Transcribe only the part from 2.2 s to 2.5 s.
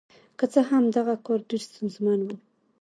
و.